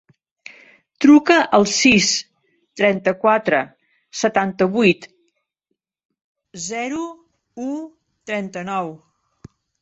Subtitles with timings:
[1.03, 2.07] Truca al sis,
[2.81, 3.59] trenta-quatre,
[4.21, 5.05] setanta-vuit,
[6.65, 7.05] zero,
[7.67, 7.69] u,
[8.33, 8.91] trenta-nou.